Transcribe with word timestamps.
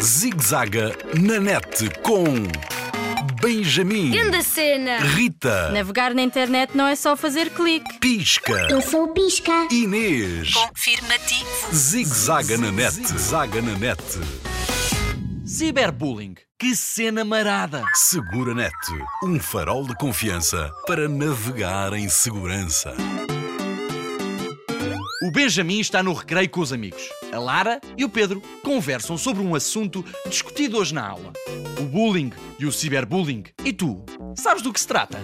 Zigzaga 0.00 0.96
na 1.14 1.40
net 1.40 1.90
com 2.02 2.24
Benjamin, 3.40 4.10
Grande 4.10 4.42
cena! 4.42 4.98
Rita, 5.00 5.70
Navegar 5.70 6.14
na 6.14 6.22
internet 6.22 6.76
não 6.76 6.86
é 6.86 6.94
só 6.96 7.16
fazer 7.16 7.50
clique. 7.50 7.98
Pisca, 7.98 8.68
Eu 8.70 8.80
sou 8.80 9.04
o 9.04 9.08
Pisca. 9.08 9.66
Inês. 9.70 10.52
Confirmativo. 10.52 11.74
Zigzaga 11.74 12.56
na 12.58 12.70
net, 12.70 12.96
zaga 13.18 13.60
na 13.60 13.76
net. 13.76 14.02
Ciberbullying. 15.44 16.34
Que 16.58 16.74
cena 16.74 17.24
marada! 17.24 17.84
Segura 17.94 18.52
net, 18.54 18.74
um 19.22 19.38
farol 19.38 19.86
de 19.86 19.94
confiança 19.94 20.72
para 20.86 21.08
navegar 21.08 21.92
em 21.92 22.08
segurança. 22.08 22.94
Benjamin 25.38 25.78
está 25.78 26.02
no 26.02 26.12
recreio 26.14 26.50
com 26.50 26.58
os 26.58 26.72
amigos. 26.72 27.08
A 27.32 27.38
Lara 27.38 27.80
e 27.96 28.04
o 28.04 28.08
Pedro 28.08 28.42
conversam 28.60 29.16
sobre 29.16 29.40
um 29.40 29.54
assunto 29.54 30.04
discutido 30.28 30.76
hoje 30.76 30.92
na 30.92 31.06
aula: 31.06 31.32
o 31.78 31.84
bullying 31.84 32.32
e 32.58 32.66
o 32.66 32.72
ciberbullying. 32.72 33.44
E 33.64 33.72
tu, 33.72 34.04
sabes 34.34 34.64
do 34.64 34.72
que 34.72 34.80
se 34.80 34.88
trata? 34.88 35.22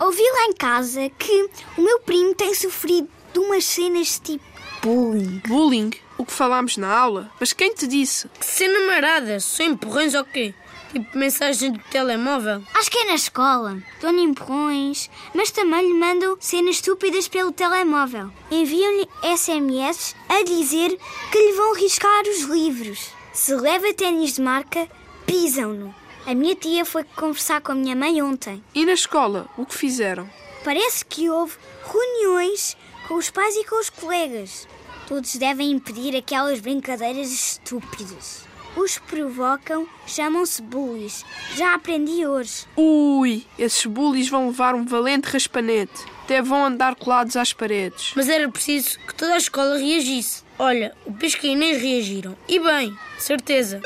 Ouvi 0.00 0.22
lá 0.22 0.44
em 0.46 0.54
casa 0.54 1.10
que 1.10 1.50
o 1.76 1.82
meu 1.82 2.00
primo 2.00 2.34
tem 2.34 2.54
sofrido 2.54 3.06
de 3.34 3.38
umas 3.38 3.66
cenas 3.66 4.18
tipo 4.18 4.42
bullying. 4.80 5.42
Bullying? 5.46 5.90
O 6.16 6.24
que 6.24 6.32
falámos 6.32 6.78
na 6.78 6.88
aula? 6.88 7.30
Mas 7.38 7.52
quem 7.52 7.74
te 7.74 7.86
disse? 7.86 8.30
Que 8.40 8.46
cena 8.46 8.86
marada! 8.86 9.38
São 9.40 9.66
empurrões 9.66 10.14
ou 10.14 10.24
quê? 10.24 10.54
Tipo 10.92 11.18
mensagem 11.18 11.72
do 11.72 11.78
telemóvel? 11.90 12.62
Acho 12.74 12.90
que 12.90 12.98
é 12.98 13.06
na 13.06 13.14
escola. 13.14 13.82
Dão-lhe 14.00 14.22
empurrões, 14.22 15.10
mas 15.34 15.50
também 15.50 15.86
lhe 15.86 15.98
mandam 15.98 16.36
cenas 16.40 16.76
estúpidas 16.76 17.28
pelo 17.28 17.52
telemóvel. 17.52 18.30
Enviam-lhe 18.50 19.06
SMS 19.36 20.16
a 20.28 20.42
dizer 20.44 20.98
que 21.30 21.38
lhe 21.38 21.52
vão 21.52 21.74
riscar 21.74 22.22
os 22.22 22.42
livros. 22.44 23.10
Se 23.34 23.54
leva 23.54 23.92
ténis 23.92 24.34
de 24.34 24.40
marca, 24.40 24.88
pisam-no. 25.26 25.94
A 26.26 26.34
minha 26.34 26.54
tia 26.54 26.84
foi 26.84 27.04
conversar 27.04 27.60
com 27.60 27.72
a 27.72 27.74
minha 27.74 27.94
mãe 27.94 28.22
ontem. 28.22 28.62
E 28.74 28.84
na 28.84 28.92
escola? 28.92 29.46
O 29.56 29.66
que 29.66 29.74
fizeram? 29.74 30.28
Parece 30.64 31.04
que 31.04 31.28
houve 31.28 31.54
reuniões 31.84 32.76
com 33.06 33.14
os 33.14 33.30
pais 33.30 33.54
e 33.56 33.64
com 33.64 33.80
os 33.80 33.90
colegas. 33.90 34.66
Todos 35.06 35.36
devem 35.36 35.70
impedir 35.70 36.16
aquelas 36.16 36.60
brincadeiras 36.60 37.30
estúpidas. 37.30 38.47
Os 38.78 38.96
que 38.96 39.08
provocam 39.08 39.88
chamam-se 40.06 40.62
bullies. 40.62 41.24
Já 41.56 41.74
aprendi 41.74 42.24
hoje. 42.24 42.64
Ui, 42.76 43.44
esses 43.58 43.84
bullies 43.84 44.28
vão 44.28 44.46
levar 44.46 44.76
um 44.76 44.84
valente 44.84 45.28
raspanete. 45.28 46.04
Até 46.22 46.40
vão 46.40 46.64
andar 46.64 46.94
colados 46.94 47.34
às 47.34 47.52
paredes. 47.52 48.12
Mas 48.14 48.28
era 48.28 48.48
preciso 48.48 48.96
que 49.00 49.14
toda 49.16 49.34
a 49.34 49.36
escola 49.36 49.78
reagisse. 49.78 50.44
Olha, 50.56 50.94
o 51.04 51.12
Pisca 51.12 51.44
e 51.46 51.50
Inês 51.50 51.82
reagiram. 51.82 52.36
E 52.46 52.60
bem, 52.60 52.96
certeza. 53.18 53.82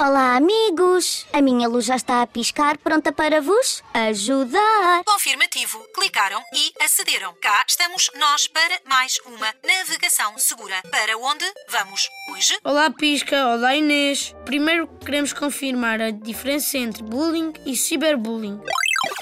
Olá, 0.00 0.34
amigos! 0.34 1.26
A 1.30 1.42
minha 1.42 1.68
luz 1.68 1.84
já 1.84 1.94
está 1.94 2.22
a 2.22 2.26
piscar, 2.26 2.78
pronta 2.78 3.12
para 3.12 3.38
vos 3.38 3.82
ajudar. 3.92 5.04
Confirmativo. 5.04 5.78
Clicaram 5.94 6.42
e 6.54 6.72
acederam. 6.82 7.34
Cá 7.42 7.62
estamos 7.68 8.10
nós 8.18 8.46
para 8.46 8.80
mais 8.88 9.20
uma 9.26 9.54
navegação 9.62 10.38
segura. 10.38 10.80
Para 10.90 11.18
onde 11.18 11.44
vamos 11.68 12.08
hoje? 12.32 12.58
Olá 12.64 12.90
Pisca, 12.90 13.46
olá 13.48 13.76
Inês. 13.76 14.34
Primeiro 14.46 14.88
queremos 15.04 15.34
confirmar 15.34 16.00
a 16.00 16.10
diferença 16.10 16.78
entre 16.78 17.02
bullying 17.02 17.52
e 17.66 17.76
ciberbullying. 17.76 18.58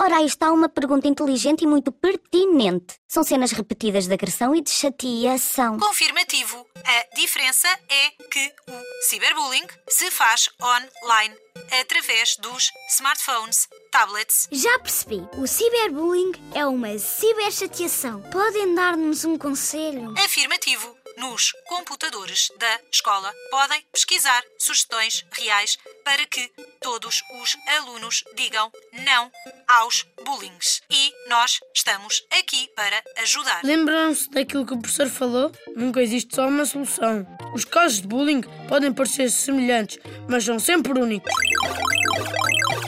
Ora, 0.01 0.17
aí 0.17 0.27
está 0.27 0.51
uma 0.53 0.69
pergunta 0.69 1.07
inteligente 1.07 1.63
e 1.63 1.67
muito 1.67 1.93
pertinente. 1.93 2.97
São 3.07 3.23
cenas 3.23 3.53
repetidas 3.53 4.07
de 4.07 4.13
agressão 4.13 4.55
e 4.55 4.61
de 4.61 4.71
chateação. 4.71 5.79
Confirmativo. 5.79 6.67
A 6.85 7.17
diferença 7.17 7.69
é 7.89 8.11
que 8.31 8.53
o 8.69 9.03
ciberbullying 9.09 9.67
se 9.89 10.11
faz 10.11 10.49
online 10.63 11.35
através 11.81 12.37
dos 12.37 12.71
smartphones, 12.91 13.69
tablets. 13.91 14.49
Já 14.51 14.79
percebi. 14.81 15.27
O 15.37 15.47
ciberbullying 15.47 16.33
é 16.55 16.67
uma 16.67 16.99
ciberchateação. 16.99 18.21
Podem 18.31 18.75
dar-nos 18.75 19.25
um 19.25 19.39
conselho? 19.39 20.13
Afirmativo. 20.25 20.97
Nos 21.17 21.51
computadores 21.67 22.49
da 22.59 22.81
escola 22.93 23.35
podem 23.51 23.85
pesquisar 23.93 24.41
sugestões 24.57 25.27
reais 25.33 25.77
para 26.05 26.27
que 26.27 26.51
todos 26.81 27.23
os 27.41 27.57
alunos 27.79 28.25
digam 28.37 28.71
não 29.05 29.31
aos 29.67 30.07
bullings. 30.25 30.83
E 30.91 31.13
nós 31.29 31.61
estamos 31.75 32.25
aqui 32.31 32.69
para 32.75 33.03
ajudar. 33.23 33.61
Lembram-se 33.65 34.31
daquilo 34.31 34.67
que 34.67 34.75
o 34.75 34.79
professor 34.79 35.09
falou? 35.09 35.53
Nunca 35.77 36.03
existe 36.03 36.35
só 36.35 36.49
uma 36.49 36.65
solução. 36.65 37.27
Os 37.55 37.65
casos 37.65 38.01
de 38.01 38.09
bullying 38.09 38.43
podem 38.69 38.93
parecer 38.93 39.31
semelhantes, 39.31 39.99
mas 40.29 40.45
são 40.45 40.59
sempre 40.59 40.99
únicos. 40.99 41.33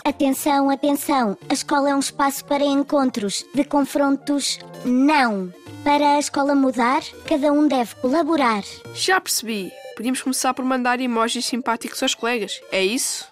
Atenção, 0.05 0.71
atenção. 0.71 1.37
A 1.49 1.55
escola 1.55 1.91
é 1.91 1.95
um 1.95 2.01
espaço 2.01 2.45
para 2.45 2.65
encontros, 2.65 3.45
de 3.55 3.65
confrontos, 3.65 4.59
não. 4.85 5.53
Para 5.85 6.17
a 6.17 6.19
escola 6.19 6.55
mudar, 6.55 7.03
cada 7.27 7.53
um 7.53 7.67
deve 7.67 7.95
colaborar. 7.97 8.63
Já 8.95 9.21
percebi. 9.21 9.73
Podíamos 10.01 10.23
começar 10.23 10.55
por 10.55 10.65
mandar 10.65 10.99
emojis 10.99 11.45
simpáticos 11.45 12.03
aos 12.03 12.15
colegas. 12.15 12.59
É 12.73 12.83
isso? 12.83 13.29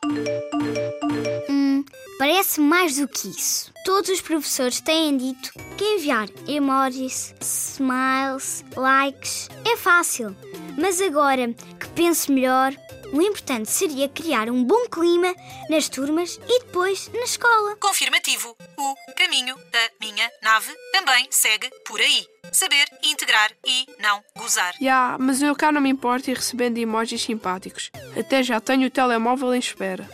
Hum, 1.49 1.83
parece 2.19 2.61
mais 2.61 2.99
do 2.99 3.09
que 3.09 3.27
isso. 3.27 3.73
Todos 3.87 4.11
os 4.11 4.21
professores 4.21 4.79
têm 4.79 5.17
dito 5.17 5.51
que 5.79 5.85
enviar 5.95 6.29
emojis, 6.47 7.35
smiles, 7.41 8.67
likes 8.77 9.49
é 9.65 9.79
fácil. 9.79 10.37
Mas 10.77 11.01
agora 11.01 11.55
que 11.55 11.89
penso 11.95 12.31
melhor, 12.31 12.77
o 13.15 13.23
importante 13.23 13.71
seria 13.71 14.07
criar 14.07 14.51
um 14.51 14.63
bom 14.63 14.85
clima 14.91 15.35
nas 15.71 15.89
turmas 15.89 16.39
e 16.47 16.65
depois 16.65 17.11
na 17.15 17.23
escola. 17.23 17.77
Confirmativo. 17.77 18.55
O 18.77 19.15
caminho 19.17 19.57
da 19.73 19.91
minha 20.03 20.31
nave 20.43 20.71
também 20.93 21.29
segue 21.31 21.71
por 21.87 21.99
aí. 21.99 22.27
Saber 22.53 22.87
integrar 23.03 23.51
e 23.67 23.87
não 24.01 24.23
gozar. 24.37 24.75
Já, 24.81 25.17
mas 25.19 25.43
eu 25.43 25.55
cá 25.55 25.71
não 25.71 25.81
me 25.81 25.91
importo 25.91 26.31
ir 26.31 26.37
recebendo 26.37 26.79
emojis 26.79 27.23
simpáticos. 27.23 27.91
Até 28.19 28.43
já 28.43 28.61
tenho 28.61 28.87
o 28.87 28.91
telemóvel 28.91 29.55
em 29.55 29.59
espera. 29.59 30.09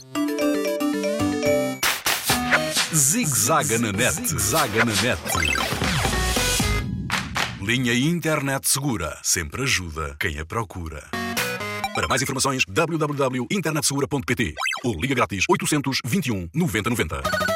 Zigzaga 2.94 3.78
na 3.78 3.92
net, 3.92 4.38
zaga 4.38 4.84
na 4.84 4.92
net. 5.02 5.20
Linha 7.60 7.94
Internet 7.94 8.68
Segura 8.68 9.18
sempre 9.22 9.62
ajuda 9.62 10.16
quem 10.20 10.38
a 10.38 10.44
procura. 10.44 11.08
Para 11.94 12.08
mais 12.08 12.20
informações, 12.22 12.64
www.internetsegura.pt 12.68 14.54
ou 14.84 15.00
liga 15.00 15.14
grátis 15.14 15.44
821 15.48 16.48
9090. 16.52 17.53